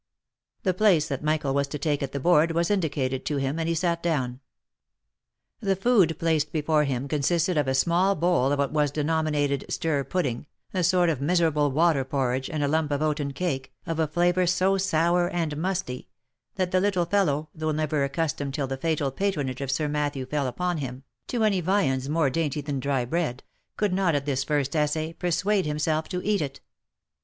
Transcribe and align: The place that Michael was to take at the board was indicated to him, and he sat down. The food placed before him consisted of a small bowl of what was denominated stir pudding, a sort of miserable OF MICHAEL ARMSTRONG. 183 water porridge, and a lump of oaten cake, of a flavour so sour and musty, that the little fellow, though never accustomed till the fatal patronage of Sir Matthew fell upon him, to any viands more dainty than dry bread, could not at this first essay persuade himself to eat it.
The 0.63 0.73
place 0.73 1.07
that 1.09 1.23
Michael 1.23 1.53
was 1.53 1.67
to 1.67 1.77
take 1.77 2.01
at 2.01 2.11
the 2.11 2.19
board 2.19 2.53
was 2.53 2.71
indicated 2.71 3.23
to 3.27 3.37
him, 3.37 3.59
and 3.59 3.69
he 3.69 3.75
sat 3.75 4.01
down. 4.01 4.39
The 5.59 5.75
food 5.75 6.17
placed 6.17 6.51
before 6.51 6.85
him 6.85 7.07
consisted 7.07 7.55
of 7.55 7.67
a 7.67 7.75
small 7.75 8.15
bowl 8.15 8.51
of 8.51 8.57
what 8.57 8.71
was 8.73 8.89
denominated 8.89 9.63
stir 9.69 10.03
pudding, 10.03 10.47
a 10.73 10.83
sort 10.83 11.11
of 11.11 11.21
miserable 11.21 11.67
OF 11.67 11.73
MICHAEL 11.75 11.81
ARMSTRONG. 11.81 12.11
183 12.17 12.17
water 12.17 12.25
porridge, 12.25 12.49
and 12.49 12.63
a 12.63 12.67
lump 12.67 12.89
of 12.89 13.01
oaten 13.03 13.31
cake, 13.31 13.71
of 13.85 13.99
a 13.99 14.07
flavour 14.07 14.47
so 14.47 14.75
sour 14.79 15.29
and 15.29 15.55
musty, 15.57 16.07
that 16.55 16.71
the 16.71 16.81
little 16.81 17.05
fellow, 17.05 17.49
though 17.53 17.69
never 17.69 18.03
accustomed 18.03 18.55
till 18.55 18.65
the 18.65 18.77
fatal 18.77 19.11
patronage 19.11 19.61
of 19.61 19.69
Sir 19.69 19.87
Matthew 19.87 20.25
fell 20.25 20.47
upon 20.47 20.79
him, 20.79 21.03
to 21.27 21.43
any 21.43 21.61
viands 21.61 22.09
more 22.09 22.31
dainty 22.31 22.61
than 22.61 22.79
dry 22.79 23.05
bread, 23.05 23.43
could 23.77 23.93
not 23.93 24.15
at 24.15 24.25
this 24.25 24.43
first 24.43 24.75
essay 24.75 25.13
persuade 25.13 25.67
himself 25.67 26.09
to 26.09 26.23
eat 26.25 26.41
it. 26.41 26.59